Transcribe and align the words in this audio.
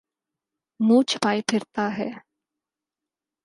منہ 0.79 1.03
چھپائے 1.09 1.41
پھرتاہے۔ 1.49 2.09